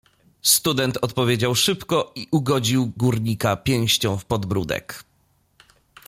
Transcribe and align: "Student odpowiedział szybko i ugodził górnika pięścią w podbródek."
"Student 0.41 0.97
odpowiedział 1.01 1.55
szybko 1.55 2.11
i 2.15 2.27
ugodził 2.31 2.87
górnika 2.97 3.55
pięścią 3.55 4.17
w 4.17 4.25
podbródek." 4.25 5.03